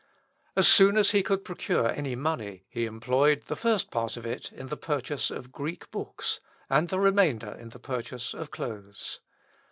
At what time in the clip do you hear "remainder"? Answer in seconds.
6.99-7.51